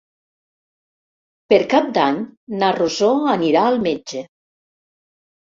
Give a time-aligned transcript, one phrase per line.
[1.53, 2.17] Per Cap d'Any
[2.63, 4.27] na Rosó anirà al metge.